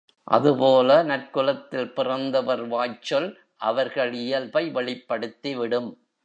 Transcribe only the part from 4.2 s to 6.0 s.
இயல்பை வெளிப்படுத்திவிடும்.